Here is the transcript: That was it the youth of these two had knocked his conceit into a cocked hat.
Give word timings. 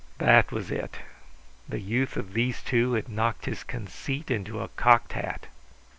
That 0.17 0.51
was 0.51 0.71
it 0.71 0.97
the 1.69 1.79
youth 1.79 2.17
of 2.17 2.33
these 2.33 2.63
two 2.63 2.93
had 2.93 3.07
knocked 3.07 3.45
his 3.45 3.63
conceit 3.63 4.31
into 4.31 4.59
a 4.59 4.69
cocked 4.69 5.13
hat. 5.13 5.45